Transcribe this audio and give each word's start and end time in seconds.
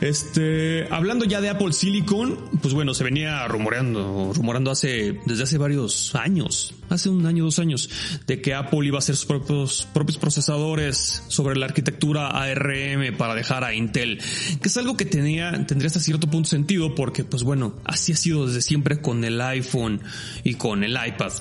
Este, 0.00 0.86
hablando 0.90 1.24
ya 1.24 1.40
de 1.40 1.48
Apple 1.48 1.72
Silicon, 1.72 2.38
pues 2.62 2.74
bueno, 2.74 2.94
se 2.94 3.04
venía 3.04 3.46
rumoreando, 3.48 4.32
rumorando 4.34 4.70
hace, 4.70 5.20
desde 5.26 5.44
hace 5.44 5.58
varios 5.58 6.14
años, 6.14 6.74
hace 6.88 7.08
un 7.08 7.26
año, 7.26 7.44
dos 7.44 7.58
años, 7.58 7.90
de 8.26 8.40
que 8.40 8.54
Apple 8.54 8.86
iba 8.86 8.96
a 8.96 9.00
hacer 9.00 9.16
sus 9.16 9.26
propios, 9.26 9.88
propios 9.92 10.18
procesadores 10.18 11.22
sobre 11.28 11.56
la 11.56 11.66
arquitectura 11.66 12.28
ARM 12.28 13.16
para 13.16 13.34
dejar 13.34 13.64
a 13.64 13.74
Intel, 13.74 14.20
que 14.60 14.68
es 14.68 14.76
algo 14.76 14.96
que 14.96 15.04
tenía, 15.04 15.52
tendría 15.66 15.88
hasta 15.88 16.00
cierto 16.00 16.28
punto 16.28 16.48
sentido 16.48 16.94
porque, 16.94 17.24
pues 17.24 17.42
bueno, 17.42 17.74
así 17.84 18.12
ha 18.12 18.16
sido 18.16 18.46
desde 18.46 18.62
siempre 18.62 19.00
con 19.00 19.24
el 19.24 19.40
iPhone 19.40 20.00
y 20.42 20.54
con 20.54 20.84
el 20.84 20.92
iPad. 20.92 21.32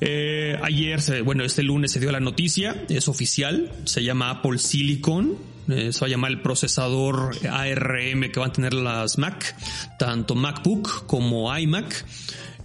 Eh, 0.00 0.58
ayer, 0.62 1.00
bueno, 1.24 1.44
este 1.44 1.62
lunes 1.62 1.92
se 1.92 2.00
dio 2.00 2.12
la 2.12 2.20
noticia, 2.20 2.84
es 2.88 3.08
oficial, 3.08 3.72
se 3.84 4.02
llama 4.02 4.30
Apple 4.30 4.58
Silicon, 4.58 5.36
eh, 5.68 5.92
se 5.92 6.00
va 6.00 6.06
a 6.06 6.10
llamar 6.10 6.30
el 6.30 6.40
procesador 6.40 7.36
ARM 7.50 8.30
que 8.30 8.40
van 8.40 8.50
a 8.50 8.52
tener 8.52 8.74
las 8.74 9.18
Mac, 9.18 9.56
tanto 9.98 10.34
MacBook 10.34 11.06
como 11.06 11.56
iMac. 11.56 12.04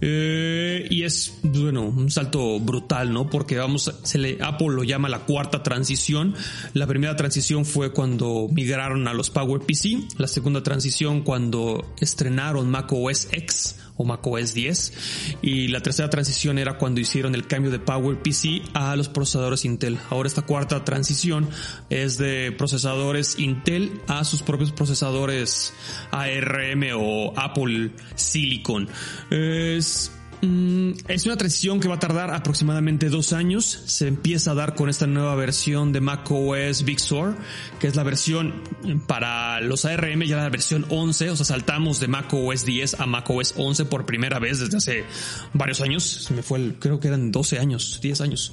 Eh, 0.02 0.86
y 0.88 1.02
es, 1.02 1.40
bueno, 1.42 1.82
un 1.82 2.10
salto 2.10 2.58
brutal, 2.58 3.12
¿no? 3.12 3.28
Porque 3.28 3.58
vamos, 3.58 3.88
Apple 3.88 4.68
lo 4.70 4.82
llama 4.82 5.08
la 5.08 5.20
cuarta 5.20 5.62
transición. 5.62 6.34
La 6.72 6.86
primera 6.86 7.16
transición 7.16 7.64
fue 7.64 7.92
cuando 7.92 8.48
migraron 8.50 9.06
a 9.08 9.14
los 9.14 9.30
PowerPC. 9.30 10.18
La 10.18 10.26
segunda 10.26 10.62
transición 10.62 11.22
cuando 11.22 11.94
estrenaron 12.00 12.70
Mac 12.70 12.90
OS 12.92 13.28
X 13.30 13.76
o 14.00 14.04
macOS 14.04 14.54
10 14.54 15.38
y 15.42 15.68
la 15.68 15.80
tercera 15.82 16.08
transición 16.08 16.58
era 16.58 16.78
cuando 16.78 17.00
hicieron 17.00 17.34
el 17.34 17.46
cambio 17.46 17.70
de 17.70 17.78
PowerPC 17.78 18.62
a 18.72 18.96
los 18.96 19.10
procesadores 19.10 19.66
Intel. 19.66 19.98
Ahora 20.08 20.26
esta 20.26 20.42
cuarta 20.42 20.84
transición 20.86 21.48
es 21.90 22.16
de 22.16 22.50
procesadores 22.56 23.38
Intel 23.38 24.00
a 24.08 24.24
sus 24.24 24.42
propios 24.42 24.72
procesadores 24.72 25.74
ARM 26.12 26.82
o 26.96 27.34
Apple 27.36 27.90
Silicon. 28.14 28.88
Es 29.30 30.10
Mm, 30.42 30.92
es 31.08 31.26
una 31.26 31.36
transición 31.36 31.80
que 31.80 31.88
va 31.88 31.96
a 31.96 31.98
tardar 31.98 32.32
aproximadamente 32.32 33.10
dos 33.10 33.32
años. 33.32 33.82
Se 33.86 34.08
empieza 34.08 34.52
a 34.52 34.54
dar 34.54 34.74
con 34.74 34.88
esta 34.88 35.06
nueva 35.06 35.34
versión 35.34 35.92
de 35.92 36.00
macOS 36.00 36.84
Big 36.84 37.00
Sur, 37.00 37.36
que 37.78 37.86
es 37.86 37.96
la 37.96 38.02
versión 38.02 38.62
para 39.06 39.60
los 39.60 39.84
ARM, 39.84 40.22
ya 40.22 40.36
la 40.36 40.48
versión 40.48 40.86
11. 40.88 41.30
O 41.30 41.36
sea, 41.36 41.44
saltamos 41.44 42.00
de 42.00 42.08
macOS 42.08 42.64
10 42.64 43.00
a 43.00 43.06
macOS 43.06 43.54
11 43.56 43.84
por 43.84 44.06
primera 44.06 44.38
vez 44.38 44.60
desde 44.60 44.78
hace 44.78 45.04
varios 45.52 45.80
años. 45.82 46.04
Se 46.04 46.34
me 46.34 46.42
fue 46.42 46.58
el, 46.58 46.74
creo 46.78 47.00
que 47.00 47.08
eran 47.08 47.30
12 47.30 47.58
años, 47.58 48.00
10 48.02 48.20
años. 48.22 48.52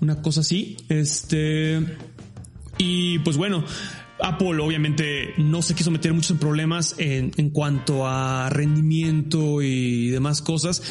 Una 0.00 0.20
cosa 0.20 0.40
así. 0.40 0.76
Este. 0.88 1.80
Y 2.76 3.20
pues 3.20 3.36
bueno, 3.36 3.64
Apple 4.20 4.60
obviamente 4.60 5.34
no 5.38 5.62
se 5.62 5.74
quiso 5.74 5.90
meter 5.90 6.12
muchos 6.12 6.36
problemas 6.38 6.94
en, 6.98 7.32
en 7.36 7.50
cuanto 7.50 8.06
a 8.06 8.50
rendimiento 8.50 9.62
y 9.62 10.08
demás 10.10 10.42
cosas 10.42 10.82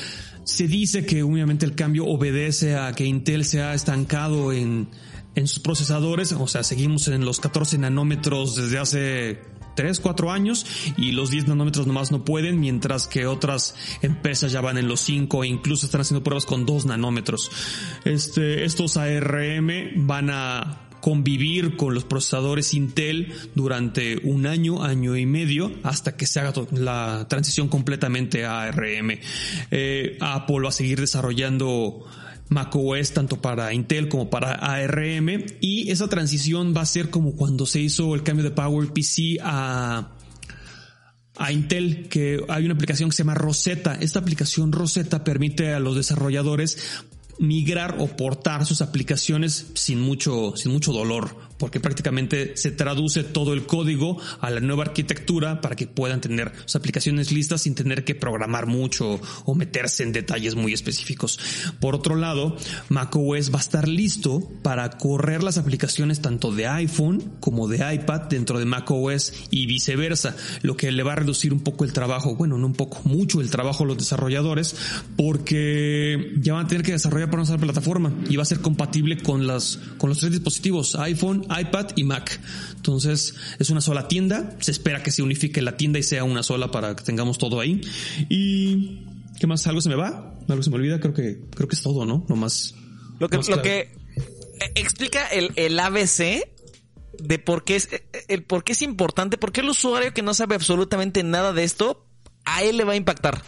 se 0.43 0.67
dice 0.67 1.05
que 1.05 1.23
obviamente 1.23 1.65
el 1.65 1.75
cambio 1.75 2.05
obedece 2.05 2.75
a 2.75 2.91
que 2.93 3.05
Intel 3.05 3.45
se 3.45 3.61
ha 3.61 3.73
estancado 3.73 4.51
en, 4.51 4.89
en 5.35 5.47
sus 5.47 5.59
procesadores, 5.59 6.31
o 6.31 6.47
sea, 6.47 6.63
seguimos 6.63 7.07
en 7.07 7.25
los 7.25 7.39
14 7.39 7.77
nanómetros 7.77 8.55
desde 8.55 8.79
hace 8.79 9.39
3, 9.75 9.99
4 9.99 10.31
años 10.31 10.65
y 10.97 11.11
los 11.11 11.29
10 11.29 11.47
nanómetros 11.47 11.87
nomás 11.87 12.11
no 12.11 12.25
pueden, 12.25 12.59
mientras 12.59 13.07
que 13.07 13.27
otras 13.27 13.75
empresas 14.01 14.51
ya 14.51 14.61
van 14.61 14.77
en 14.77 14.87
los 14.87 15.01
5 15.01 15.43
e 15.43 15.47
incluso 15.47 15.85
están 15.85 16.01
haciendo 16.01 16.23
pruebas 16.23 16.45
con 16.45 16.65
2 16.65 16.85
nanómetros. 16.85 17.51
Este, 18.03 18.65
estos 18.65 18.97
ARM 18.97 19.69
van 20.07 20.29
a 20.29 20.90
convivir 21.01 21.75
con 21.75 21.93
los 21.93 22.05
procesadores 22.05 22.73
Intel 22.73 23.33
durante 23.55 24.17
un 24.23 24.45
año, 24.45 24.83
año 24.83 25.17
y 25.17 25.25
medio, 25.25 25.71
hasta 25.83 26.15
que 26.15 26.25
se 26.25 26.39
haga 26.39 26.53
la 26.71 27.25
transición 27.29 27.67
completamente 27.67 28.45
a 28.45 28.63
ARM. 28.63 29.19
Eh, 29.71 30.17
Apple 30.21 30.61
va 30.63 30.69
a 30.69 30.71
seguir 30.71 30.99
desarrollando 30.99 32.05
macOS 32.49 33.13
tanto 33.13 33.41
para 33.41 33.73
Intel 33.73 34.09
como 34.09 34.29
para 34.29 34.51
ARM 34.51 35.45
y 35.61 35.89
esa 35.89 36.09
transición 36.09 36.73
va 36.75 36.81
a 36.81 36.85
ser 36.85 37.09
como 37.09 37.35
cuando 37.35 37.65
se 37.65 37.79
hizo 37.79 38.13
el 38.13 38.23
cambio 38.23 38.43
de 38.43 38.51
PowerPC 38.51 39.39
a 39.41 40.11
a 41.37 41.51
Intel 41.51 42.07
que 42.09 42.43
hay 42.49 42.65
una 42.65 42.73
aplicación 42.73 43.09
que 43.09 43.15
se 43.15 43.23
llama 43.23 43.33
Rosetta. 43.33 43.97
Esta 43.99 44.19
aplicación 44.19 44.71
Rosetta 44.71 45.23
permite 45.23 45.73
a 45.73 45.79
los 45.79 45.95
desarrolladores 45.95 47.03
migrar 47.39 47.97
o 47.99 48.07
portar 48.07 48.65
sus 48.65 48.81
aplicaciones 48.81 49.67
sin 49.73 49.99
mucho, 50.01 50.55
sin 50.55 50.71
mucho 50.71 50.91
dolor 50.91 51.50
porque 51.61 51.79
prácticamente 51.79 52.57
se 52.57 52.71
traduce 52.71 53.23
todo 53.23 53.53
el 53.53 53.67
código 53.67 54.17
a 54.39 54.49
la 54.49 54.61
nueva 54.61 54.81
arquitectura 54.85 55.61
para 55.61 55.75
que 55.75 55.85
puedan 55.85 56.19
tener 56.19 56.51
sus 56.65 56.75
aplicaciones 56.75 57.31
listas 57.31 57.61
sin 57.61 57.75
tener 57.75 58.03
que 58.03 58.15
programar 58.15 58.65
mucho 58.65 59.21
o 59.45 59.53
meterse 59.53 60.01
en 60.01 60.11
detalles 60.11 60.55
muy 60.55 60.73
específicos. 60.73 61.39
Por 61.79 61.93
otro 61.93 62.15
lado, 62.15 62.57
macOS 62.89 63.53
va 63.53 63.59
a 63.59 63.61
estar 63.61 63.87
listo 63.87 64.49
para 64.63 64.89
correr 64.89 65.43
las 65.43 65.59
aplicaciones 65.59 66.19
tanto 66.19 66.51
de 66.51 66.65
iPhone 66.65 67.33
como 67.39 67.67
de 67.67 67.93
iPad 67.93 68.21
dentro 68.21 68.57
de 68.57 68.65
macOS 68.65 69.31
y 69.51 69.67
viceversa, 69.67 70.35
lo 70.63 70.75
que 70.75 70.91
le 70.91 71.03
va 71.03 71.13
a 71.13 71.17
reducir 71.17 71.53
un 71.53 71.59
poco 71.59 71.85
el 71.85 71.93
trabajo, 71.93 72.35
bueno, 72.35 72.57
no 72.57 72.65
un 72.65 72.73
poco, 72.73 73.01
mucho 73.03 73.39
el 73.39 73.51
trabajo 73.51 73.83
a 73.83 73.87
los 73.87 73.99
desarrolladores 73.99 74.75
porque 75.15 76.33
ya 76.41 76.53
van 76.53 76.65
a 76.65 76.67
tener 76.67 76.83
que 76.83 76.93
desarrollar 76.93 77.29
para 77.29 77.43
una 77.43 77.57
plataforma 77.59 78.11
y 78.27 78.35
va 78.35 78.41
a 78.41 78.47
ser 78.47 78.61
compatible 78.61 79.19
con 79.19 79.45
las 79.45 79.77
con 79.99 80.09
los 80.09 80.17
tres 80.17 80.31
dispositivos, 80.31 80.95
iPhone, 80.95 81.45
iPad 81.59 81.87
y 81.95 82.03
Mac. 82.03 82.39
Entonces 82.75 83.35
es 83.59 83.69
una 83.69 83.81
sola 83.81 84.07
tienda. 84.07 84.55
Se 84.59 84.71
espera 84.71 85.03
que 85.03 85.11
se 85.11 85.21
unifique 85.21 85.61
la 85.61 85.77
tienda 85.77 85.99
y 85.99 86.03
sea 86.03 86.23
una 86.23 86.43
sola 86.43 86.71
para 86.71 86.95
que 86.95 87.03
tengamos 87.03 87.37
todo 87.37 87.59
ahí. 87.59 87.81
Y 88.29 89.05
¿qué 89.39 89.47
más? 89.47 89.65
¿Algo 89.67 89.81
se 89.81 89.89
me 89.89 89.95
va? 89.95 90.35
¿Algo 90.47 90.63
se 90.63 90.69
me 90.69 90.77
olvida? 90.77 90.99
Creo 90.99 91.13
que 91.13 91.41
creo 91.55 91.67
que 91.67 91.75
es 91.75 91.81
todo, 91.81 92.05
¿no? 92.05 92.25
Lo 92.27 92.35
más. 92.35 92.75
Lo 93.19 93.29
que, 93.29 93.37
lo 93.37 93.61
que 93.61 93.79
eh, 93.79 94.71
explica 94.75 95.27
el, 95.27 95.51
el 95.55 95.79
ABC 95.79 96.47
de 97.19 97.39
por 97.39 97.63
qué 97.63 97.75
es 97.75 97.89
eh, 97.91 98.03
el 98.27 98.43
por 98.43 98.63
qué 98.63 98.73
es 98.73 98.81
importante, 98.81 99.37
por 99.37 99.51
qué 99.51 99.61
el 99.61 99.69
usuario 99.69 100.13
que 100.13 100.21
no 100.21 100.33
sabe 100.33 100.55
absolutamente 100.55 101.23
nada 101.23 101.53
de 101.53 101.63
esto 101.63 102.05
a 102.45 102.63
él 102.63 102.77
le 102.77 102.83
va 102.83 102.93
a 102.93 102.95
impactar. 102.95 103.43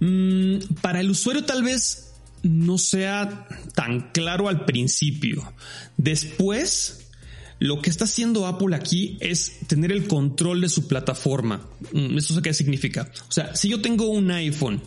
Mm, 0.00 0.58
para 0.80 1.00
el 1.00 1.10
usuario 1.10 1.44
tal 1.44 1.62
vez 1.62 2.09
no 2.42 2.78
sea 2.78 3.46
tan 3.74 4.10
claro 4.12 4.48
al 4.48 4.64
principio. 4.64 5.52
Después, 5.96 7.10
lo 7.58 7.82
que 7.82 7.90
está 7.90 8.04
haciendo 8.04 8.46
Apple 8.46 8.74
aquí 8.74 9.18
es 9.20 9.60
tener 9.66 9.92
el 9.92 10.06
control 10.06 10.62
de 10.62 10.68
su 10.68 10.88
plataforma. 10.88 11.68
Mm, 11.92 12.16
¿Eso 12.16 12.40
qué 12.40 12.54
significa? 12.54 13.10
O 13.28 13.32
sea, 13.32 13.54
si 13.54 13.68
yo 13.68 13.82
tengo 13.82 14.08
un 14.08 14.30
iPhone 14.30 14.82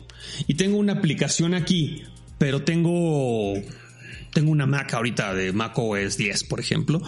y 0.47 0.55
tengo 0.55 0.77
una 0.77 0.93
aplicación 0.93 1.53
aquí, 1.53 2.03
pero 2.39 2.63
tengo 2.63 3.53
tengo 4.33 4.51
una 4.51 4.65
Mac 4.65 4.93
ahorita 4.93 5.33
de 5.35 5.53
Mac 5.53 5.77
OS 5.77 6.17
10, 6.17 6.45
por 6.45 6.59
ejemplo. 6.59 7.01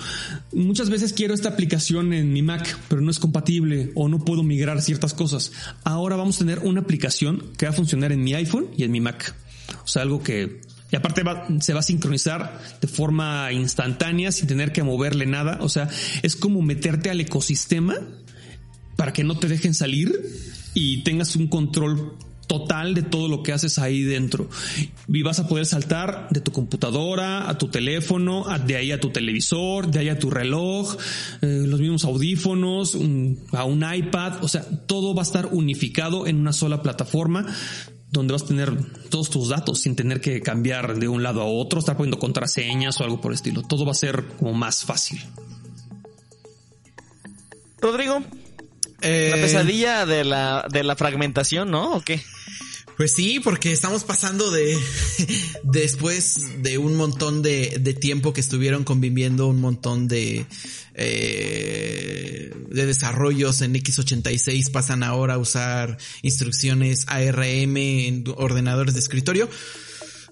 Muchas 0.53 0.89
veces 0.89 1.11
quiero 1.11 1.33
esta 1.33 1.49
aplicación 1.49 2.13
en 2.13 2.31
mi 2.31 2.43
Mac, 2.43 2.77
pero 2.87 3.01
no 3.01 3.09
es 3.09 3.19
compatible 3.19 3.91
o 3.95 4.07
no 4.07 4.19
puedo 4.19 4.43
migrar 4.43 4.81
ciertas 4.81 5.13
cosas. 5.13 5.51
Ahora 5.83 6.15
vamos 6.15 6.35
a 6.35 6.39
tener 6.39 6.59
una 6.59 6.81
aplicación 6.81 7.51
que 7.57 7.65
va 7.65 7.71
a 7.71 7.75
funcionar 7.75 8.11
en 8.11 8.23
mi 8.23 8.35
iPhone 8.35 8.67
y 8.77 8.83
en 8.83 8.91
mi 8.91 9.01
Mac. 9.01 9.35
O 9.83 9.87
sea, 9.87 10.03
algo 10.03 10.21
que... 10.23 10.61
Y 10.91 10.95
aparte 10.95 11.23
se 11.61 11.73
va 11.73 11.79
a 11.79 11.83
sincronizar 11.83 12.61
de 12.79 12.87
forma 12.87 13.51
instantánea 13.51 14.31
sin 14.31 14.47
tener 14.47 14.71
que 14.71 14.83
moverle 14.83 15.25
nada. 15.25 15.57
O 15.61 15.69
sea, 15.69 15.89
es 16.21 16.35
como 16.35 16.61
meterte 16.61 17.09
al 17.09 17.19
ecosistema 17.19 17.95
para 18.95 19.11
que 19.11 19.23
no 19.23 19.37
te 19.37 19.47
dejen 19.47 19.73
salir 19.73 20.13
y 20.73 21.03
tengas 21.03 21.35
un 21.35 21.47
control 21.47 22.17
total 22.47 22.93
de 22.93 23.01
todo 23.01 23.27
lo 23.27 23.43
que 23.43 23.53
haces 23.53 23.79
ahí 23.79 24.03
dentro. 24.03 24.49
Y 25.07 25.23
vas 25.23 25.39
a 25.39 25.47
poder 25.47 25.65
saltar 25.65 26.27
de 26.31 26.41
tu 26.41 26.51
computadora 26.51 27.49
a 27.49 27.57
tu 27.57 27.67
teléfono, 27.67 28.45
de 28.65 28.75
ahí 28.75 28.91
a 28.91 28.99
tu 28.99 29.09
televisor, 29.09 29.89
de 29.89 29.99
ahí 29.99 30.09
a 30.09 30.19
tu 30.19 30.29
reloj, 30.29 30.95
eh, 31.41 31.63
los 31.65 31.79
mismos 31.79 32.05
audífonos, 32.05 32.97
a 33.51 33.63
un 33.63 33.85
iPad. 33.91 34.43
O 34.43 34.47
sea, 34.47 34.63
todo 34.85 35.15
va 35.15 35.21
a 35.21 35.25
estar 35.25 35.47
unificado 35.47 36.27
en 36.27 36.37
una 36.37 36.53
sola 36.53 36.81
plataforma 36.81 37.45
donde 38.19 38.33
vas 38.33 38.43
a 38.43 38.47
tener 38.47 38.73
todos 39.09 39.29
tus 39.29 39.49
datos 39.49 39.81
sin 39.81 39.95
tener 39.95 40.21
que 40.21 40.41
cambiar 40.41 40.97
de 40.97 41.07
un 41.07 41.23
lado 41.23 41.41
a 41.41 41.45
otro, 41.45 41.79
estar 41.79 41.97
poniendo 41.97 42.19
contraseñas 42.19 42.99
o 42.99 43.03
algo 43.03 43.21
por 43.21 43.31
el 43.31 43.35
estilo. 43.35 43.61
Todo 43.61 43.85
va 43.85 43.91
a 43.91 43.95
ser 43.95 44.25
como 44.39 44.53
más 44.53 44.83
fácil. 44.83 45.21
Rodrigo, 47.79 48.23
la 49.01 49.35
pesadilla 49.35 50.05
de 50.05 50.23
la, 50.23 50.65
de 50.71 50.83
la 50.83 50.95
fragmentación, 50.95 51.69
¿no? 51.69 51.95
¿O 51.97 52.01
qué? 52.01 52.21
Pues 52.97 53.11
sí, 53.11 53.41
porque 53.41 53.73
estamos 53.73 54.05
pasando 54.05 54.51
de 54.51 54.77
después 55.63 56.61
de 56.63 56.77
un 56.77 56.95
montón 56.95 57.41
de, 57.41 57.97
tiempo 57.99 58.31
que 58.33 58.41
estuvieron 58.41 58.83
conviviendo 58.83 59.47
un 59.47 59.59
montón 59.59 60.07
de 60.07 60.45
eh, 60.93 62.53
de 62.69 62.85
desarrollos 62.85 63.61
en 63.61 63.73
x86 63.73 64.71
pasan 64.71 65.03
ahora 65.03 65.33
a 65.33 65.37
usar 65.37 65.97
instrucciones 66.21 67.05
ARM 67.07 67.77
en 67.77 68.23
ordenadores 68.37 68.93
de 68.93 69.01
escritorio. 69.01 69.49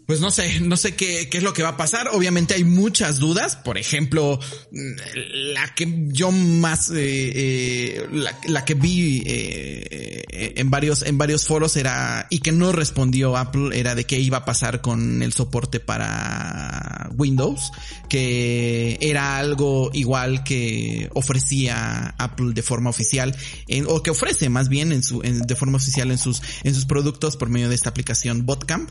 Pues 0.05 0.19
no 0.19 0.31
sé, 0.31 0.59
no 0.59 0.75
sé 0.75 0.95
qué, 0.95 1.29
qué, 1.29 1.37
es 1.37 1.43
lo 1.43 1.53
que 1.53 1.63
va 1.63 1.69
a 1.69 1.77
pasar. 1.77 2.09
Obviamente 2.11 2.53
hay 2.53 2.65
muchas 2.65 3.19
dudas. 3.19 3.55
Por 3.55 3.77
ejemplo, 3.77 4.37
la 4.71 5.73
que 5.75 5.87
yo 6.07 6.31
más, 6.31 6.89
eh, 6.89 6.95
eh, 6.97 8.07
la, 8.47 8.65
que 8.65 8.73
vi 8.73 9.23
eh, 9.25 10.53
en 10.57 10.69
varios, 10.69 11.03
en 11.03 11.17
varios 11.17 11.47
foros 11.47 11.77
era, 11.77 12.27
y 12.29 12.39
que 12.39 12.51
no 12.51 12.73
respondió 12.73 13.37
Apple, 13.37 13.79
era 13.79 13.95
de 13.95 14.03
qué 14.03 14.19
iba 14.19 14.39
a 14.39 14.45
pasar 14.45 14.81
con 14.81 15.23
el 15.23 15.31
soporte 15.31 15.79
para 15.79 17.09
Windows, 17.15 17.71
que 18.09 18.97
era 18.99 19.37
algo 19.37 19.89
igual 19.93 20.43
que 20.43 21.09
ofrecía 21.13 22.13
Apple 22.17 22.51
de 22.53 22.61
forma 22.61 22.89
oficial, 22.89 23.33
en, 23.69 23.85
o 23.87 24.03
que 24.03 24.11
ofrece 24.11 24.49
más 24.49 24.67
bien 24.67 24.91
en 24.91 25.01
su, 25.01 25.21
en, 25.23 25.43
de 25.43 25.55
forma 25.55 25.77
oficial 25.77 26.11
en 26.11 26.17
sus, 26.17 26.41
en 26.63 26.75
sus 26.75 26.85
productos 26.85 27.37
por 27.37 27.47
medio 27.47 27.69
de 27.69 27.75
esta 27.75 27.89
aplicación 27.89 28.45
Botcamp. 28.45 28.89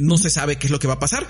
no 0.00 0.17
se 0.18 0.30
sabe 0.30 0.56
qué 0.56 0.66
es 0.66 0.70
lo 0.70 0.78
que 0.78 0.86
va 0.86 0.94
a 0.94 0.98
pasar. 0.98 1.26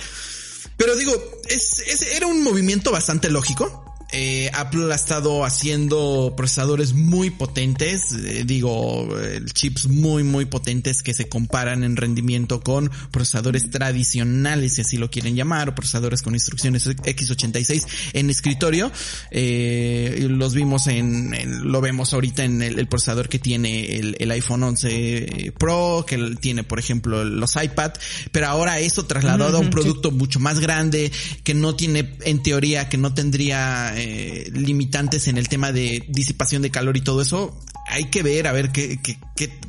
Pero 0.76 0.96
digo, 0.96 1.12
es, 1.48 2.02
era 2.12 2.26
un 2.26 2.42
movimiento 2.42 2.90
bastante 2.92 3.30
lógico. 3.30 3.87
Eh, 4.10 4.50
Apple 4.54 4.90
ha 4.90 4.94
estado 4.94 5.44
haciendo 5.44 6.32
procesadores 6.34 6.94
muy 6.94 7.28
potentes, 7.28 8.12
eh, 8.12 8.44
digo, 8.46 9.08
chips 9.52 9.86
muy 9.86 10.22
muy 10.22 10.46
potentes 10.46 11.02
que 11.02 11.12
se 11.12 11.28
comparan 11.28 11.84
en 11.84 11.96
rendimiento 11.96 12.60
con 12.60 12.90
procesadores 13.10 13.70
tradicionales, 13.70 14.74
si 14.74 14.80
así 14.80 14.96
lo 14.96 15.10
quieren 15.10 15.36
llamar, 15.36 15.68
o 15.68 15.74
procesadores 15.74 16.22
con 16.22 16.34
instrucciones 16.34 16.86
x86 16.86 17.86
en 18.14 18.30
escritorio. 18.30 18.90
Eh, 19.30 20.26
los 20.30 20.54
vimos 20.54 20.86
en, 20.86 21.70
lo 21.70 21.80
vemos 21.82 22.14
ahorita 22.14 22.44
en 22.44 22.62
el, 22.62 22.86
procesador 22.86 23.28
que 23.28 23.38
tiene 23.38 23.96
el, 24.18 24.30
iPhone 24.30 24.62
11 24.62 25.52
Pro, 25.58 26.04
que 26.06 26.36
tiene 26.40 26.64
por 26.64 26.78
ejemplo 26.78 27.24
los 27.24 27.56
iPad, 27.62 27.92
pero 28.32 28.46
ahora 28.46 28.78
eso 28.78 29.04
trasladado 29.04 29.58
a 29.58 29.60
un 29.60 29.70
producto 29.70 30.10
mucho 30.10 30.40
más 30.40 30.60
grande, 30.60 31.12
que 31.44 31.52
no 31.52 31.74
tiene, 31.74 32.16
en 32.24 32.42
teoría, 32.42 32.88
que 32.88 32.96
no 32.96 33.12
tendría 33.12 33.97
eh, 33.98 34.50
limitantes 34.52 35.28
en 35.28 35.38
el 35.38 35.48
tema 35.48 35.72
de 35.72 36.04
disipación 36.08 36.62
de 36.62 36.70
calor 36.70 36.96
y 36.96 37.00
todo 37.00 37.22
eso, 37.22 37.58
hay 37.86 38.04
que 38.04 38.22
ver 38.22 38.46
a 38.46 38.52
ver 38.52 38.70
qué, 38.70 39.00
qué, 39.02 39.18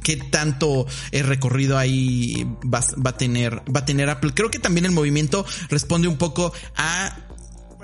qué, 0.03 0.17
tanto 0.17 0.85
el 1.11 1.25
recorrido 1.25 1.77
ahí 1.77 2.45
va, 2.63 2.83
va, 3.05 3.11
a 3.11 3.17
tener, 3.17 3.63
va 3.73 3.81
a 3.81 3.85
tener 3.85 4.09
Apple. 4.09 4.31
Creo 4.33 4.51
que 4.51 4.59
también 4.59 4.85
el 4.85 4.91
movimiento 4.91 5.45
responde 5.69 6.07
un 6.07 6.17
poco 6.17 6.53
a 6.75 7.28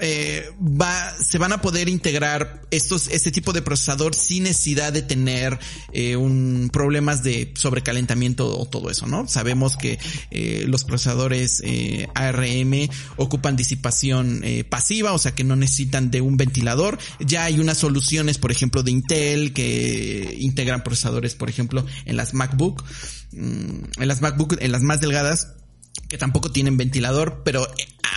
eh, 0.01 0.50
va, 0.59 1.13
se 1.19 1.38
van 1.38 1.53
a 1.53 1.62
poder 1.62 1.89
integrar 1.89 2.62
estos, 2.71 3.07
este 3.07 3.31
tipo 3.31 3.53
de 3.53 3.62
procesador 3.62 4.15
sin 4.15 4.44
necesidad 4.44 4.92
de 4.92 5.01
tener 5.01 5.57
eh, 5.94 6.15
un 6.15 6.69
problemas 6.71 7.24
de 7.24 7.53
sobrecalentamiento 7.56 8.57
o 8.57 8.65
todo 8.65 8.89
eso, 8.89 9.07
¿no? 9.07 9.27
Sabemos 9.27 9.77
que 9.77 10.00
eh, 10.31 10.65
los 10.68 10.83
procesadores 10.83 11.62
eh, 11.63 12.07
ARM 12.13 12.89
ocupan 13.18 13.56
disipación 13.56 14.44
pasiva, 14.69 15.13
o 15.13 15.18
sea 15.18 15.33
que 15.33 15.44
no 15.44 15.56
necesitan 15.56 16.12
de 16.12 16.21
un 16.21 16.38
ventilador. 16.38 16.98
Ya 17.19 17.45
hay 17.45 17.59
unas 17.59 17.77
soluciones, 17.77 18.38
por 18.38 18.51
ejemplo, 18.51 18.83
de 18.83 18.91
Intel 18.91 19.53
que 19.53 20.38
integran 20.39 20.83
procesadores, 20.83 21.36
por 21.36 21.50
ejemplo, 21.50 21.86
en 22.06 22.18
las 22.18 22.33
MacBook, 22.33 22.83
mm, 23.31 24.01
en 24.01 24.07
las 24.07 24.21
MacBook, 24.21 24.57
en 24.59 24.71
las 24.71 24.81
más 24.81 25.01
delgadas 25.01 25.56
tampoco 26.17 26.51
tienen 26.51 26.77
ventilador, 26.77 27.41
pero 27.44 27.67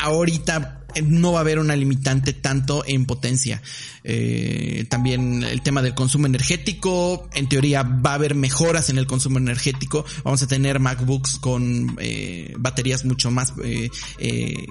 ahorita 0.03 0.79
no 1.03 1.33
va 1.33 1.39
a 1.39 1.43
haber 1.43 1.59
una 1.59 1.77
limitante 1.77 2.33
tanto 2.33 2.83
en 2.87 3.05
potencia. 3.07 3.63
Eh, 4.05 4.87
también 4.89 5.43
el 5.43 5.63
tema 5.63 5.83
del 5.83 5.95
consumo 5.95 6.27
energético, 6.27 7.29
en 7.35 7.49
teoría 7.49 7.83
va 7.83 8.13
a 8.13 8.15
haber 8.15 8.35
mejoras 8.35 8.89
en 8.91 8.99
el 8.99 9.07
consumo 9.07 9.39
energético. 9.39 10.05
Vamos 10.25 10.43
a 10.43 10.47
tener 10.47 10.81
MacBooks 10.81 11.39
con 11.39 11.97
eh, 12.01 12.55
baterías 12.59 13.05
mucho 13.05 13.31
más, 13.31 13.53
eh, 13.63 13.91
eh 14.19 14.67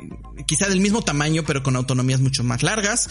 quizá 0.45 0.67
del 0.67 0.81
mismo 0.81 1.01
tamaño, 1.01 1.43
pero 1.45 1.63
con 1.63 1.75
autonomías 1.75 2.19
mucho 2.19 2.43
más 2.43 2.63
largas. 2.63 3.09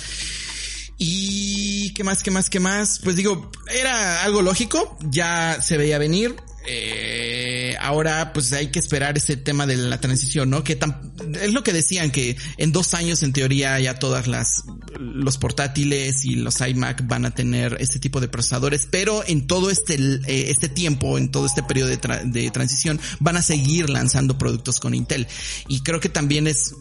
Y 0.99 1.93
qué 1.93 2.05
más, 2.05 2.23
qué 2.23 2.31
más, 2.31 2.49
qué 2.49 2.59
más. 2.59 3.01
Pues 3.01 3.17
digo, 3.17 3.51
era 3.73 4.25
algo 4.25 4.43
lógico, 4.43 4.97
ya 5.11 5.61
se 5.61 5.77
veía 5.77 5.99
venir. 5.99 6.37
Eh, 6.69 7.77
ahora 7.81 8.33
pues 8.33 8.53
hay 8.53 8.69
que 8.69 8.79
esperar 8.79 9.17
ese 9.17 9.37
tema 9.37 9.67
de 9.67 9.77
la 9.77 10.01
transición, 10.01 10.51
¿no? 10.51 10.65
Que 10.65 10.77
tan, 10.77 11.13
es 11.41 11.53
lo 11.53 11.63
que 11.63 11.73
decían 11.73 12.11
que 12.11 12.37
en 12.57 12.73
dos 12.73 12.95
años 12.95 13.23
en 13.23 13.33
teoría 13.33 13.79
ya 13.79 13.99
todas 13.99 14.27
las 14.27 14.65
los 14.99 15.39
portátiles 15.39 16.25
y 16.25 16.37
los 16.37 16.61
iMac 16.61 17.07
van 17.07 17.27
a 17.27 17.31
tener 17.33 17.77
este 17.81 17.99
tipo 17.99 18.21
de 18.21 18.29
procesadores, 18.29 18.89
pero 18.91 19.23
en 19.27 19.47
todo 19.47 19.71
este 19.71 19.95
eh, 19.95 20.51
este 20.51 20.69
tiempo, 20.69 21.19
en 21.19 21.31
todo 21.31 21.47
este 21.47 21.63
periodo 21.63 21.89
de, 21.89 21.99
de 22.25 22.51
transición 22.51 23.01
van 23.21 23.37
a 23.37 23.43
seguir 23.43 23.89
lanzando 23.89 24.39
productos 24.39 24.81
con 24.81 24.95
Intel 24.95 25.27
y 25.69 25.81
creo 25.81 26.01
que 26.01 26.09
también 26.09 26.47
es 26.47 26.75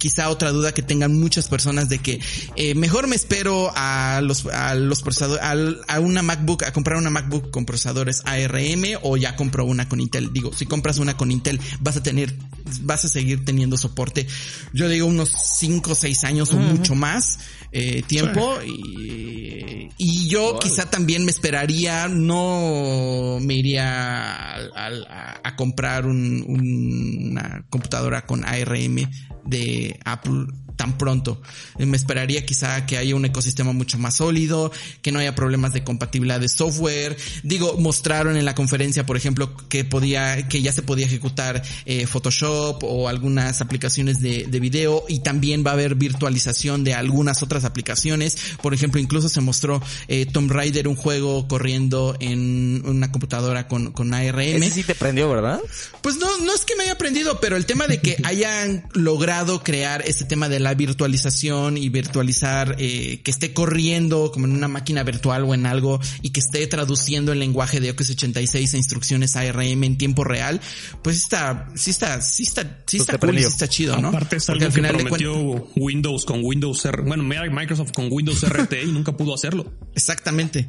quizá 0.00 0.30
otra 0.30 0.50
duda 0.50 0.72
que 0.72 0.82
tengan 0.82 1.14
muchas 1.20 1.48
personas 1.48 1.88
de 1.90 1.98
que 1.98 2.20
eh, 2.56 2.74
mejor 2.74 3.06
me 3.06 3.14
espero 3.14 3.70
a 3.76 4.20
los 4.22 4.46
a 4.46 4.74
los 4.74 5.02
procesadores 5.02 5.44
a, 5.86 6.00
una 6.00 6.22
MacBook 6.22 6.64
a 6.64 6.72
comprar 6.72 6.96
una 6.96 7.10
MacBook 7.10 7.50
con 7.50 7.66
procesadores 7.66 8.22
ARM 8.24 8.98
o 9.02 9.16
ya 9.18 9.36
compro 9.36 9.64
una 9.66 9.88
con 9.88 10.00
Intel. 10.00 10.32
Digo, 10.32 10.52
si 10.54 10.64
compras 10.64 10.98
una 10.98 11.16
con 11.16 11.30
Intel 11.30 11.60
vas 11.80 11.98
a 11.98 12.02
tener 12.02 12.34
vas 12.82 13.04
a 13.04 13.08
seguir 13.08 13.44
teniendo 13.44 13.76
soporte. 13.76 14.26
Yo 14.72 14.88
digo 14.88 15.06
unos 15.06 15.30
5 15.30 15.92
o 15.92 15.94
6 15.94 16.24
años 16.24 16.52
o 16.52 16.56
mucho 16.56 16.94
más 16.94 17.38
eh, 17.72 18.02
tiempo. 18.06 18.58
Y, 18.62 19.90
y 19.96 20.28
yo 20.28 20.58
quizá 20.58 20.88
también 20.90 21.24
me 21.24 21.30
esperaría, 21.30 22.08
no 22.08 23.38
me 23.40 23.54
iría 23.54 24.54
a, 24.56 25.40
a, 25.42 25.56
comprar 25.56 26.06
un, 26.06 26.44
una 26.48 27.64
computadora 27.70 28.24
con 28.26 28.44
ARM 28.44 29.10
de 29.44 29.98
Apple 30.04 30.46
tan 30.80 30.96
pronto. 30.96 31.42
Me 31.76 31.94
esperaría 31.94 32.46
quizá 32.46 32.86
que 32.86 32.96
haya 32.96 33.14
un 33.14 33.26
ecosistema 33.26 33.74
mucho 33.74 33.98
más 33.98 34.16
sólido, 34.16 34.72
que 35.02 35.12
no 35.12 35.18
haya 35.18 35.34
problemas 35.34 35.74
de 35.74 35.84
compatibilidad 35.84 36.40
de 36.40 36.48
software. 36.48 37.18
Digo, 37.42 37.76
mostraron 37.76 38.38
en 38.38 38.46
la 38.46 38.54
conferencia, 38.54 39.04
por 39.04 39.18
ejemplo, 39.18 39.54
que 39.68 39.84
podía, 39.84 40.48
que 40.48 40.62
ya 40.62 40.72
se 40.72 40.80
podía 40.80 41.04
ejecutar 41.04 41.62
eh, 41.84 42.06
Photoshop 42.06 42.82
o 42.82 43.10
algunas 43.10 43.60
aplicaciones 43.60 44.22
de, 44.22 44.46
de 44.48 44.58
video 44.58 45.04
y 45.06 45.18
también 45.18 45.66
va 45.66 45.72
a 45.72 45.74
haber 45.74 45.96
virtualización 45.96 46.82
de 46.82 46.94
algunas 46.94 47.42
otras 47.42 47.66
aplicaciones. 47.66 48.38
Por 48.62 48.72
ejemplo, 48.72 49.02
incluso 49.02 49.28
se 49.28 49.42
mostró 49.42 49.82
eh, 50.08 50.24
Tomb 50.24 50.50
Raider, 50.50 50.88
un 50.88 50.96
juego 50.96 51.46
corriendo 51.46 52.16
en 52.20 52.82
una 52.86 53.12
computadora 53.12 53.68
con, 53.68 53.92
con 53.92 54.14
ARM. 54.14 54.40
Ese 54.40 54.70
sí 54.70 54.82
te 54.82 54.94
prendió, 54.94 55.28
¿verdad? 55.28 55.60
Pues 56.00 56.16
no, 56.16 56.38
no 56.38 56.54
es 56.54 56.64
que 56.64 56.74
me 56.74 56.84
haya 56.84 56.92
aprendido, 56.92 57.38
pero 57.38 57.58
el 57.58 57.66
tema 57.66 57.86
de 57.86 58.00
que 58.00 58.16
hayan 58.24 58.88
logrado 58.94 59.62
crear 59.62 60.02
este 60.06 60.24
tema 60.24 60.48
de 60.48 60.58
la 60.60 60.69
virtualización 60.74 61.76
y 61.76 61.88
virtualizar, 61.88 62.76
eh, 62.78 63.20
que 63.22 63.30
esté 63.30 63.52
corriendo 63.52 64.30
como 64.32 64.46
en 64.46 64.52
una 64.52 64.68
máquina 64.68 65.02
virtual 65.02 65.44
o 65.44 65.54
en 65.54 65.66
algo 65.66 66.00
y 66.22 66.30
que 66.30 66.40
esté 66.40 66.66
traduciendo 66.66 67.32
el 67.32 67.38
lenguaje 67.38 67.80
de 67.80 67.94
x86 67.94 68.74
a 68.74 68.76
instrucciones 68.76 69.36
ARM 69.36 69.84
en 69.84 69.98
tiempo 69.98 70.24
real, 70.24 70.60
pues 71.02 71.16
está, 71.16 71.68
sí 71.74 71.90
está, 71.90 72.20
sí 72.20 72.42
está, 72.44 72.62
sí 72.86 72.98
pues 72.98 73.08
está 73.08 73.18
cool, 73.18 73.38
sí 73.38 73.44
está 73.44 73.68
chido, 73.68 73.96
¿no? 73.98 74.08
Aparte 74.08 74.36
es 74.36 74.48
algo 74.50 74.68
que 74.68 74.82
prometió 74.82 75.34
Windows 75.76 76.24
con 76.24 76.40
Windows 76.42 76.84
R, 76.84 77.02
bueno, 77.02 77.22
Microsoft 77.22 77.92
con 77.92 78.08
Windows 78.10 78.42
RT 78.42 78.72
y 78.84 78.92
nunca 78.92 79.16
pudo 79.16 79.34
hacerlo. 79.34 79.72
Exactamente. 79.94 80.68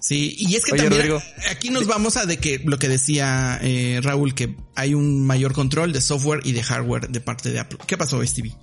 Sí, 0.00 0.34
y 0.38 0.56
es 0.56 0.64
que 0.64 0.76
también 0.76 1.12
aquí 1.50 1.68
nos 1.70 1.86
vamos 1.86 2.16
a 2.16 2.24
de 2.24 2.38
que 2.38 2.60
lo 2.64 2.78
que 2.78 2.88
decía 2.88 3.58
eh, 3.62 4.00
Raúl, 4.02 4.34
que 4.34 4.56
hay 4.74 4.94
un 4.94 5.26
mayor 5.26 5.52
control 5.52 5.92
de 5.92 6.00
software 6.00 6.40
y 6.44 6.52
de 6.52 6.62
hardware 6.62 7.08
de 7.08 7.20
parte 7.20 7.50
de 7.50 7.58
Apple. 7.60 7.78
¿Qué 7.86 7.98
pasó, 7.98 8.24
Stevie? 8.24 8.56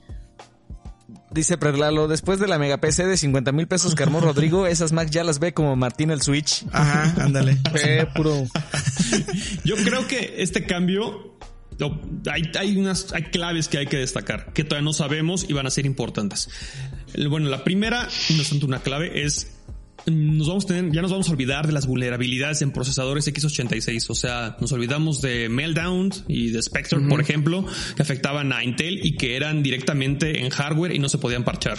Dice 1.29 1.57
Predlalo, 1.57 2.07
después 2.07 2.39
de 2.39 2.48
la 2.48 2.57
mega 2.57 2.77
PC 2.77 3.05
de 3.05 3.17
50 3.17 3.51
mil 3.51 3.67
pesos 3.67 3.96
que 3.96 4.03
armó 4.03 4.22
Rodrigo, 4.22 4.65
esas 4.65 4.93
Mac 4.93 5.10
ya 5.10 5.24
las 5.24 5.39
ve 5.39 5.53
como 5.53 5.75
Martín 5.75 6.10
el 6.10 6.22
Switch. 6.22 6.65
Ajá, 6.72 7.13
ándale. 7.24 7.57
puro. 8.15 8.48
Yo 9.65 9.75
creo 9.75 10.07
que 10.07 10.36
este 10.38 10.65
cambio 10.65 11.38
hay, 12.31 12.43
hay, 12.57 12.77
unas 12.77 13.13
hay 13.13 13.24
claves 13.24 13.67
que 13.67 13.77
hay 13.77 13.88
que 13.88 13.98
destacar 13.98 14.51
que 14.53 14.63
todavía 14.63 14.86
no 14.86 14.93
sabemos 14.93 15.46
y 15.48 15.53
van 15.53 15.67
a 15.67 15.69
ser 15.69 15.86
importantes. 15.86 16.50
Bueno, 17.29 17.50
la 17.50 17.63
primera, 17.63 18.07
no 18.29 18.41
es 18.41 18.50
tanto 18.50 18.65
una 18.65 18.79
clave, 18.79 19.24
es 19.24 19.57
nos 20.12 20.48
vamos 20.48 20.66
a 20.66 20.68
tener, 20.68 20.92
ya 20.92 21.02
nos 21.02 21.12
vamos 21.12 21.28
a 21.28 21.32
olvidar 21.32 21.68
de 21.68 21.74
las 21.74 21.86
vulnerabilidades 21.86 22.62
en 22.62 22.72
procesadores 22.72 23.28
x86. 23.28 24.10
O 24.10 24.16
sea, 24.16 24.58
nos 24.60 24.72
olvidamos 24.72 25.22
de 25.22 25.50
Meltdown 25.50 26.12
y 26.28 26.52
de 26.52 26.62
Spectre, 26.62 27.00
por 27.10 27.22
ejemplo, 27.22 27.66
que 27.96 28.02
afectaban 28.02 28.54
a 28.54 28.64
Intel 28.64 29.06
y 29.06 29.16
que 29.16 29.36
eran 29.36 29.64
directamente 29.64 30.42
en 30.42 30.50
hardware 30.50 30.96
y 30.96 31.00
no 31.00 31.10
se 31.10 31.18
podían 31.18 31.44
parchar. 31.44 31.78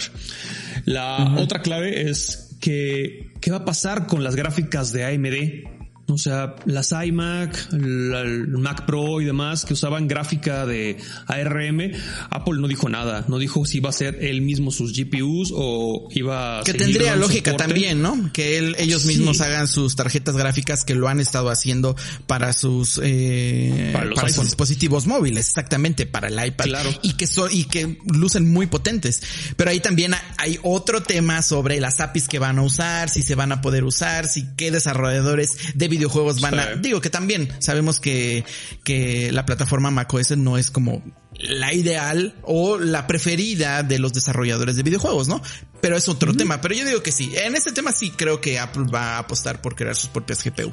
La 0.85 1.35
otra 1.37 1.61
clave 1.61 2.09
es 2.09 2.55
que 2.59 3.31
qué 3.41 3.51
va 3.51 3.57
a 3.57 3.65
pasar 3.65 4.07
con 4.07 4.23
las 4.23 4.35
gráficas 4.35 4.91
de 4.93 5.05
AMD. 5.05 5.78
O 6.09 6.17
sea, 6.17 6.55
las 6.65 6.91
iMac, 6.91 7.73
el 7.73 8.47
Mac 8.49 8.85
Pro 8.85 9.21
y 9.21 9.25
demás 9.25 9.65
que 9.65 9.73
usaban 9.73 10.07
gráfica 10.07 10.65
de 10.65 10.97
ARM, 11.27 11.91
Apple 12.29 12.59
no 12.59 12.67
dijo 12.67 12.89
nada, 12.89 13.25
no 13.27 13.37
dijo 13.37 13.65
si 13.65 13.77
iba 13.77 13.89
a 13.89 13.93
ser 13.93 14.17
él 14.21 14.41
mismo 14.41 14.71
sus 14.71 14.97
GPUs 14.97 15.51
o 15.55 16.07
iba 16.11 16.59
a 16.59 16.63
que 16.63 16.73
tendría 16.73 17.15
lógica 17.15 17.55
también, 17.55 18.01
¿no? 18.01 18.31
Que 18.33 18.57
él, 18.57 18.75
ellos 18.79 19.05
mismos 19.05 19.41
hagan 19.41 19.67
sus 19.67 19.95
tarjetas 19.95 20.35
gráficas 20.35 20.83
que 20.83 20.95
lo 20.95 21.07
han 21.07 21.19
estado 21.19 21.49
haciendo 21.49 21.95
para 22.27 22.53
sus 22.53 22.99
eh, 23.03 23.91
para, 23.93 24.29
sus 24.29 24.45
dispositivos 24.45 25.07
móviles, 25.07 25.47
exactamente 25.47 26.05
para 26.05 26.27
el 26.27 26.47
iPad 26.47 26.65
claro. 26.65 26.89
y 27.01 27.13
que 27.13 27.27
son 27.27 27.49
y 27.51 27.65
que 27.65 27.97
lucen 28.05 28.51
muy 28.51 28.67
potentes. 28.67 29.21
Pero 29.55 29.71
ahí 29.71 29.79
también 29.79 30.13
hay 30.37 30.59
otro 30.63 31.03
tema 31.03 31.41
sobre 31.41 31.79
las 31.79 31.99
APIs 31.99 32.27
que 32.27 32.39
van 32.39 32.59
a 32.59 32.63
usar, 32.63 33.09
si 33.09 33.21
se 33.21 33.35
van 33.35 33.51
a 33.51 33.61
poder 33.61 33.83
usar, 33.83 34.27
si 34.27 34.45
qué 34.55 34.71
desarrolladores 34.71 35.57
de 35.75 35.87
videojuegos 35.99 36.41
van 36.41 36.59
a, 36.59 36.75
digo 36.75 37.01
que 37.01 37.09
también 37.09 37.49
sabemos 37.59 37.99
que, 37.99 38.43
que 38.83 39.31
la 39.31 39.45
plataforma 39.45 39.91
macOS 39.91 40.37
no 40.37 40.57
es 40.57 40.71
como 40.71 41.03
la 41.39 41.73
ideal 41.73 42.35
o 42.43 42.77
la 42.77 43.07
preferida 43.07 43.83
de 43.83 43.99
los 43.99 44.13
desarrolladores 44.13 44.75
de 44.75 44.83
videojuegos, 44.83 45.27
¿no? 45.27 45.41
Pero 45.81 45.95
es 45.95 46.09
otro 46.09 46.33
tema. 46.33 46.59
Pero 46.61 46.75
yo 46.75 46.85
digo 46.85 47.03
que 47.03 47.11
sí. 47.11 47.31
En 47.35 47.55
este 47.55 47.71
tema 47.71 47.91
sí 47.91 48.11
creo 48.11 48.41
que 48.41 48.59
Apple 48.59 48.85
va 48.93 49.15
a 49.15 49.19
apostar 49.19 49.61
por 49.61 49.75
crear 49.75 49.95
sus 49.95 50.09
propias 50.09 50.43
GPU. 50.43 50.71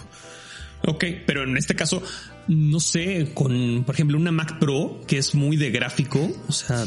Ok, 0.86 1.04
pero 1.26 1.44
en 1.44 1.56
este 1.56 1.74
caso, 1.74 2.02
no 2.48 2.80
sé, 2.80 3.32
con, 3.34 3.84
por 3.84 3.94
ejemplo, 3.94 4.16
una 4.16 4.32
Mac 4.32 4.58
Pro, 4.58 5.00
que 5.06 5.18
es 5.18 5.34
muy 5.34 5.56
de 5.56 5.70
gráfico, 5.70 6.30
o 6.48 6.52
sea, 6.52 6.86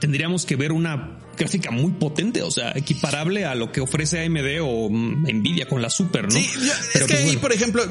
tendríamos 0.00 0.44
que 0.44 0.56
ver 0.56 0.72
una 0.72 1.18
gráfica 1.36 1.70
muy 1.70 1.92
potente, 1.92 2.42
o 2.42 2.50
sea, 2.50 2.72
equiparable 2.74 3.44
a 3.44 3.54
lo 3.54 3.72
que 3.72 3.80
ofrece 3.80 4.24
AMD 4.24 4.60
o 4.62 4.88
Nvidia 4.90 5.66
con 5.66 5.80
la 5.80 5.90
Super, 5.90 6.24
¿no? 6.24 6.30
Sí, 6.30 6.48
es 6.94 7.02
que 7.02 7.14
pues, 7.14 7.24
ahí, 7.24 7.36
por 7.36 7.52
ejemplo, 7.52 7.84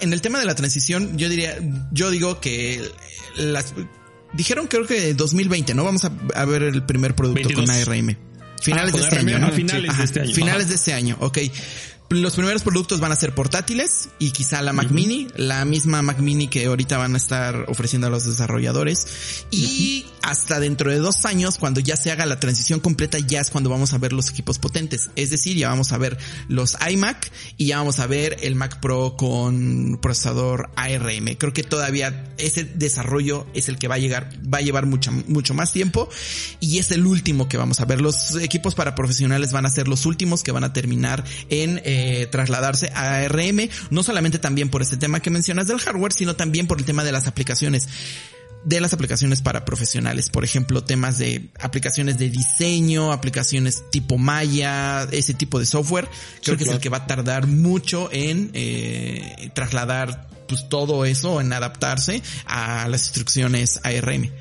en 0.00 0.12
el 0.12 0.20
tema 0.20 0.40
de 0.40 0.46
la 0.46 0.54
transición, 0.54 1.16
yo 1.18 1.28
diría, 1.28 1.58
yo 1.92 2.10
digo 2.10 2.40
que 2.40 2.82
las 3.36 3.74
dijeron 4.32 4.66
creo 4.66 4.86
que 4.86 5.14
2020, 5.14 5.74
¿no? 5.74 5.84
Vamos 5.84 6.02
a, 6.04 6.44
ver 6.44 6.62
el 6.62 6.82
primer 6.84 7.14
producto 7.14 7.48
con 7.54 7.70
ARM. 7.70 8.16
Finales 8.62 8.94
ah, 8.94 8.98
de 8.98 9.02
este 9.04 9.18
año, 9.18 9.38
¿no? 9.38 9.52
finales 9.52 9.98
de 9.98 10.04
este 10.04 10.20
año. 10.20 10.34
Finales 10.34 10.68
de 10.68 10.74
este 10.74 10.92
año, 10.92 11.16
ok. 11.20 11.38
Los 12.08 12.34
primeros 12.34 12.62
productos 12.62 13.00
van 13.00 13.10
a 13.10 13.16
ser 13.16 13.34
portátiles 13.34 14.10
y 14.20 14.30
quizá 14.30 14.62
la 14.62 14.72
Mac 14.72 14.90
Mini, 14.92 15.26
la 15.34 15.64
misma 15.64 16.02
Mac 16.02 16.20
Mini 16.20 16.46
que 16.46 16.66
ahorita 16.66 16.98
van 16.98 17.14
a 17.14 17.16
estar 17.16 17.64
ofreciendo 17.68 18.06
a 18.06 18.10
los 18.10 18.24
desarrolladores. 18.24 19.44
Y 19.50 20.06
hasta 20.22 20.60
dentro 20.60 20.92
de 20.92 20.98
dos 20.98 21.24
años, 21.24 21.58
cuando 21.58 21.80
ya 21.80 21.96
se 21.96 22.12
haga 22.12 22.24
la 22.24 22.38
transición 22.38 22.78
completa, 22.78 23.18
ya 23.18 23.40
es 23.40 23.50
cuando 23.50 23.70
vamos 23.70 23.92
a 23.92 23.98
ver 23.98 24.12
los 24.12 24.30
equipos 24.30 24.60
potentes. 24.60 25.10
Es 25.16 25.30
decir, 25.30 25.56
ya 25.56 25.68
vamos 25.68 25.90
a 25.90 25.98
ver 25.98 26.16
los 26.46 26.76
iMac 26.88 27.32
y 27.56 27.66
ya 27.66 27.78
vamos 27.78 27.98
a 27.98 28.06
ver 28.06 28.36
el 28.42 28.54
Mac 28.54 28.78
Pro 28.80 29.16
con 29.16 29.98
procesador 30.00 30.70
ARM. 30.76 31.34
Creo 31.36 31.52
que 31.52 31.64
todavía 31.64 32.32
ese 32.38 32.62
desarrollo 32.62 33.48
es 33.52 33.68
el 33.68 33.78
que 33.78 33.88
va 33.88 33.96
a 33.96 33.98
llegar, 33.98 34.30
va 34.42 34.58
a 34.58 34.62
llevar 34.62 34.86
mucho, 34.86 35.10
mucho 35.10 35.54
más 35.54 35.72
tiempo 35.72 36.08
y 36.60 36.78
es 36.78 36.92
el 36.92 37.04
último 37.04 37.48
que 37.48 37.56
vamos 37.56 37.80
a 37.80 37.84
ver. 37.84 38.00
Los 38.00 38.36
equipos 38.36 38.76
para 38.76 38.94
profesionales 38.94 39.50
van 39.50 39.66
a 39.66 39.70
ser 39.70 39.88
los 39.88 40.06
últimos 40.06 40.44
que 40.44 40.52
van 40.52 40.62
a 40.62 40.72
terminar 40.72 41.24
en 41.48 41.80
eh, 41.84 41.95
trasladarse 42.30 42.90
a 42.94 43.18
ARM, 43.18 43.68
no 43.90 44.02
solamente 44.02 44.38
también 44.38 44.68
por 44.68 44.82
este 44.82 44.96
tema 44.96 45.20
que 45.20 45.30
mencionas 45.30 45.66
del 45.66 45.78
hardware, 45.78 46.12
sino 46.12 46.36
también 46.36 46.66
por 46.66 46.78
el 46.78 46.84
tema 46.84 47.04
de 47.04 47.12
las 47.12 47.26
aplicaciones 47.26 47.88
de 48.66 48.80
las 48.80 48.92
aplicaciones 48.92 49.42
para 49.42 49.64
profesionales, 49.64 50.28
por 50.28 50.42
ejemplo, 50.42 50.82
temas 50.82 51.18
de 51.18 51.50
aplicaciones 51.60 52.18
de 52.18 52.30
diseño, 52.30 53.12
aplicaciones 53.12 53.84
tipo 53.92 54.18
Maya, 54.18 55.04
ese 55.12 55.34
tipo 55.34 55.60
de 55.60 55.66
software, 55.66 56.08
creo 56.42 56.56
que 56.56 56.64
es 56.64 56.70
el 56.70 56.80
que 56.80 56.88
va 56.88 56.96
a 56.98 57.06
tardar 57.06 57.46
mucho 57.46 58.08
en 58.10 58.50
eh, 58.54 59.50
trasladar 59.54 60.26
pues 60.48 60.68
todo 60.68 61.04
eso, 61.04 61.40
en 61.40 61.52
adaptarse 61.52 62.22
a 62.44 62.88
las 62.88 63.02
instrucciones 63.02 63.80
ARM. 63.84 64.32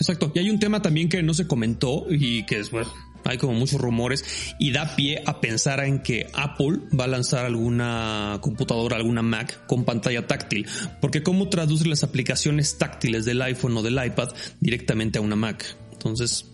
Exacto. 0.00 0.32
Y 0.34 0.40
hay 0.40 0.50
un 0.50 0.58
tema 0.58 0.82
también 0.82 1.08
que 1.08 1.22
no 1.22 1.32
se 1.32 1.46
comentó 1.46 2.06
y 2.10 2.44
que 2.46 2.58
es, 2.58 2.72
bueno, 2.72 2.92
hay 3.24 3.38
como 3.38 3.54
muchos 3.54 3.80
rumores 3.80 4.24
y 4.58 4.72
da 4.72 4.94
pie 4.96 5.22
a 5.26 5.40
pensar 5.40 5.80
en 5.84 6.02
que 6.02 6.28
Apple 6.34 6.80
va 6.98 7.04
a 7.04 7.08
lanzar 7.08 7.44
alguna 7.44 8.38
computadora, 8.40 8.96
alguna 8.96 9.22
Mac 9.22 9.66
con 9.66 9.84
pantalla 9.84 10.26
táctil. 10.26 10.66
Porque 11.00 11.22
cómo 11.22 11.48
traduce 11.48 11.86
las 11.86 12.02
aplicaciones 12.04 12.78
táctiles 12.78 13.24
del 13.24 13.40
iPhone 13.42 13.76
o 13.76 13.82
del 13.82 14.04
iPad 14.04 14.28
directamente 14.60 15.18
a 15.18 15.22
una 15.22 15.36
Mac. 15.36 15.76
Entonces, 15.92 16.46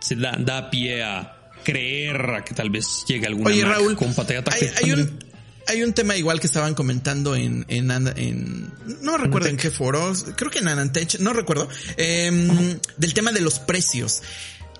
se 0.00 0.16
da, 0.16 0.36
da 0.38 0.70
pie 0.70 1.02
a 1.02 1.36
creer 1.64 2.16
a 2.30 2.44
que 2.44 2.54
tal 2.54 2.70
vez 2.70 3.04
llegue 3.06 3.26
alguna 3.26 3.50
Mac 3.50 3.94
con 3.96 4.14
pantalla 4.14 4.44
táctil. 4.44 4.70
Hay, 4.82 4.92
un, 4.92 5.18
hay 5.66 5.82
un 5.82 5.92
tema 5.92 6.16
igual 6.16 6.40
que 6.40 6.46
estaban 6.46 6.74
comentando 6.74 7.36
en, 7.36 7.64
en, 7.68 7.90
en 7.90 8.72
no 9.02 9.18
recuerdo 9.18 9.48
en 9.48 9.56
qué 9.56 9.70
foros, 9.70 10.26
creo 10.36 10.50
que 10.50 10.60
en 10.60 10.68
Anantech, 10.68 11.18
no 11.20 11.32
recuerdo, 11.32 11.68
em, 11.96 12.78
del 12.96 13.14
tema 13.14 13.32
de 13.32 13.40
los 13.40 13.58
precios. 13.58 14.22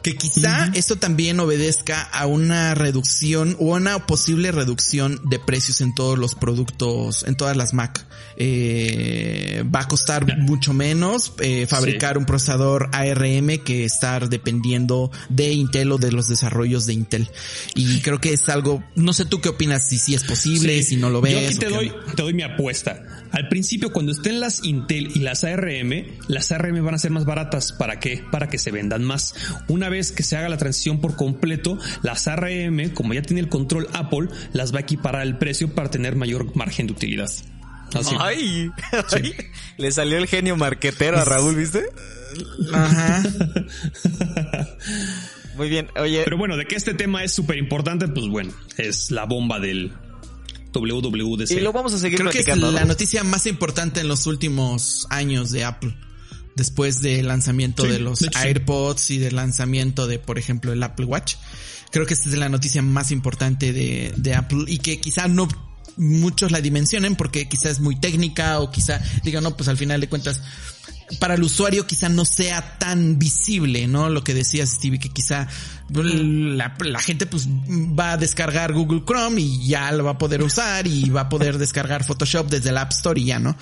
Que 0.03 0.17
quizá 0.17 0.71
esto 0.75 0.97
también 0.97 1.41
obedezca 1.41 2.01
a 2.03 2.27
una 2.27 2.75
reducción 2.75 3.57
o 3.59 3.77
una 3.77 4.07
posible 4.07 4.51
reducción 4.51 5.21
de 5.25 5.39
precios 5.39 5.81
en 5.83 5.95
todos 5.95 6.19
los 6.19 6.35
productos, 6.35 7.25
en 7.25 7.37
todas 7.37 7.57
las 7.57 7.75
Mac. 7.75 8.07
Eh, 8.37 9.63
va 9.75 9.81
a 9.81 9.89
costar 9.89 10.39
mucho 10.39 10.73
menos 10.73 11.35
eh, 11.41 11.67
fabricar 11.69 12.17
un 12.17 12.25
procesador 12.25 12.89
ARM 12.93 13.59
que 13.59 13.85
estar 13.85 14.31
dependiendo 14.31 15.11
de 15.29 15.53
Intel 15.53 15.93
o 15.93 15.99
de 15.99 16.13
los 16.13 16.29
desarrollos 16.29 16.87
de 16.87 16.95
Intel. 16.95 17.31
Y 17.75 18.01
creo 18.01 18.21
que 18.21 18.33
es 18.33 18.49
algo, 18.49 18.83
no 18.95 19.13
sé 19.13 19.27
tú 19.27 19.41
qué 19.43 19.51
opinas, 19.51 19.87
si 19.87 19.99
sí 19.99 20.15
es 20.15 20.25
posible, 20.25 20.83
si 20.83 20.97
no 20.97 21.11
lo 21.11 21.21
ves. 21.21 21.33
Yo 21.33 21.47
aquí 21.47 21.55
te 21.57 21.69
doy, 21.69 21.93
te 22.17 22.23
doy 22.23 22.33
mi 22.33 22.43
apuesta. 22.43 23.03
Al 23.33 23.49
principio, 23.49 23.93
cuando 23.93 24.13
estén 24.13 24.41
las 24.41 24.65
Intel 24.65 25.11
y 25.15 25.21
las 25.21 25.45
ARM, 25.45 26.07
las 26.29 26.53
ARM 26.53 26.85
van 26.85 26.95
a 26.95 26.99
ser 26.99 27.11
más 27.11 27.25
baratas. 27.25 27.73
¿Para 27.73 28.01
qué? 28.01 28.25
Para 28.31 28.49
que 28.49 28.59
se 28.59 28.71
vendan 28.71 29.05
más. 29.05 29.35
Una 29.69 29.89
vez 29.89 30.13
que 30.13 30.23
se 30.23 30.37
haga 30.37 30.49
la 30.49 30.57
transición 30.57 31.01
por 31.01 31.17
completo, 31.17 31.79
las 32.03 32.29
ARM, 32.29 32.91
como 32.95 33.15
ya 33.15 33.23
tiene 33.23 33.41
el 33.41 33.49
control 33.49 33.89
Apple, 33.93 34.29
las 34.53 34.75
va 34.75 34.79
a 34.79 34.83
equiparar 34.83 35.23
el 35.23 35.39
precio 35.39 35.75
para 35.75 35.91
tener 35.91 36.17
mayor 36.17 36.55
margen 36.57 36.87
de 36.87 36.93
utilidad. 36.93 37.31
Ay, 38.19 38.71
le 39.77 39.93
salió 39.93 40.19
el 40.19 40.27
genio 40.27 40.57
marquetero 40.57 41.19
a 41.19 41.25
Raúl, 41.25 41.57
¿viste? 41.57 41.85
Ajá. 42.73 43.23
Muy 45.57 45.69
bien, 45.69 45.89
oye. 45.97 46.23
Pero 46.25 46.39
bueno, 46.39 46.57
de 46.57 46.67
que 46.67 46.77
este 46.77 46.95
tema 46.95 47.25
es 47.25 47.33
súper 47.33 47.59
importante, 47.59 48.07
pues 48.09 48.29
bueno, 48.29 48.53
es 48.77 49.11
la 49.11 49.25
bomba 49.25 49.59
del 49.59 49.93
WWDC. 50.73 51.51
Y 51.53 51.61
lo 51.61 51.73
vamos 51.73 51.93
a 51.95 51.99
seguir 51.99 52.19
Creo 52.19 52.31
que 52.31 52.41
es 52.41 52.47
la 52.47 52.85
noticia 52.85 53.25
más 53.25 53.47
importante 53.47 54.01
en 54.01 54.09
los 54.09 54.27
últimos 54.27 55.07
años 55.11 55.51
de 55.51 55.65
Apple 55.65 55.97
después 56.57 57.01
del 57.01 57.29
lanzamiento 57.29 57.85
de 57.85 58.01
los 58.01 58.21
AirPods 58.35 59.11
y 59.11 59.19
del 59.19 59.37
lanzamiento 59.37 60.07
de, 60.07 60.19
por 60.19 60.39
ejemplo, 60.39 60.73
el 60.73 60.83
Apple 60.83 61.07
Watch. 61.07 61.37
Creo 61.91 62.07
que 62.07 62.15
esta 62.15 62.29
es 62.29 62.37
la 62.37 62.49
noticia 62.49 62.83
más 62.83 63.11
importante 63.11 63.73
de, 63.73 64.13
de 64.17 64.35
Apple 64.35 64.65
y 64.67 64.79
que 64.79 65.01
quizá 65.01 65.27
no 65.27 65.49
muchos 65.97 66.53
la 66.53 66.61
dimensionen 66.61 67.17
porque 67.17 67.49
quizá 67.49 67.71
es 67.71 67.81
muy 67.81 67.97
técnica 67.97 68.61
o 68.61 68.71
quizá 68.71 69.01
digan, 69.25 69.45
no, 69.45 69.57
pues 69.57 69.69
al 69.69 69.77
final 69.77 70.01
de 70.01 70.09
cuentas, 70.09 70.41
para 71.19 71.35
el 71.35 71.43
usuario 71.43 71.87
quizá 71.87 72.09
no 72.09 72.25
sea 72.25 72.79
tan 72.79 73.19
visible, 73.19 73.87
¿no? 73.87 74.09
Lo 74.09 74.23
que 74.23 74.35
decías, 74.35 74.71
Stevie, 74.71 75.01
que 75.01 75.09
quizá 75.09 75.49
la, 75.93 76.77
la, 76.79 77.01
gente 77.01 77.27
pues 77.27 77.49
va 77.49 78.13
a 78.13 78.17
descargar 78.17 78.73
Google 78.73 79.03
Chrome 79.05 79.41
y 79.41 79.67
ya 79.67 79.91
lo 79.93 80.05
va 80.05 80.13
a 80.13 80.19
poder 80.19 80.43
usar 80.43 80.87
y 80.87 81.11
va 81.11 81.23
a 81.23 81.29
poder 81.29 81.59
descargar 81.59 82.05
Photoshop 82.05 82.49
desde 82.49 82.71
el 82.71 82.79
App 82.79 82.93
Store 82.93 83.21
y 83.21 83.25
ya, 83.25 83.39
¿no? 83.39 83.57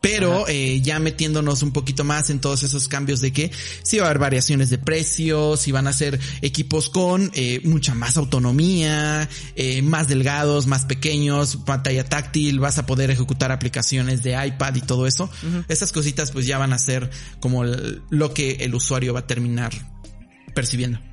Pero 0.00 0.48
eh, 0.48 0.80
ya 0.80 0.98
metiéndonos 0.98 1.62
un 1.62 1.72
poquito 1.72 2.04
más 2.04 2.30
en 2.30 2.40
todos 2.40 2.62
esos 2.62 2.88
cambios 2.88 3.20
de 3.20 3.32
que 3.32 3.50
sí 3.82 3.98
va 3.98 4.04
a 4.04 4.06
haber 4.06 4.18
variaciones 4.18 4.70
de 4.70 4.78
precios, 4.78 5.60
si 5.60 5.72
van 5.72 5.86
a 5.86 5.92
ser 5.92 6.18
equipos 6.40 6.88
con 6.88 7.30
eh, 7.34 7.60
mucha 7.64 7.94
más 7.94 8.16
autonomía, 8.16 9.28
eh, 9.56 9.82
más 9.82 10.08
delgados, 10.08 10.66
más 10.66 10.86
pequeños, 10.86 11.56
pantalla 11.66 12.04
táctil, 12.04 12.60
vas 12.60 12.78
a 12.78 12.86
poder 12.86 13.10
ejecutar 13.10 13.52
aplicaciones 13.52 14.22
de 14.22 14.46
iPad 14.46 14.74
y 14.76 14.80
todo 14.80 15.06
eso. 15.06 15.28
Esas 15.68 15.92
cositas 15.92 16.30
pues 16.30 16.46
ya 16.46 16.56
van 16.56 16.72
a 16.72 16.78
ser 16.78 17.10
como 17.38 17.64
lo 17.64 18.34
que 18.34 18.52
el 18.60 18.74
usuario 18.74 19.12
va 19.12 19.20
a 19.20 19.26
terminar 19.26 19.72
percibiendo. 20.54 21.10